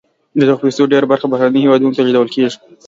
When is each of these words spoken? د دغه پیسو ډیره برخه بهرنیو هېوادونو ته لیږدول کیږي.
د 0.37 0.41
دغه 0.49 0.61
پیسو 0.63 0.89
ډیره 0.93 1.09
برخه 1.11 1.27
بهرنیو 1.31 1.65
هېوادونو 1.65 1.95
ته 1.95 2.01
لیږدول 2.05 2.29
کیږي. 2.35 2.57